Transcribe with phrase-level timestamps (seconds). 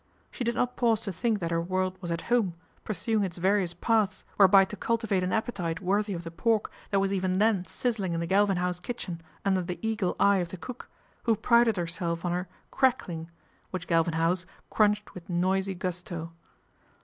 [0.31, 3.75] She did not pause to think that her world was at home, pursuing its various
[3.75, 8.13] paths whereby to cultivate an appetite worthy of the pork that was even then sizzling
[8.13, 10.89] in the Galvin House kitchen under the eagle eye of the cook,
[11.25, 13.29] who prided herself on her "crack ling,"
[13.69, 16.33] which Galvin House crunched with noisy gusto.